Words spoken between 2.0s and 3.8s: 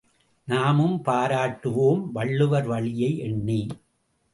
வள்ளுவர் வழியை எண்ணி!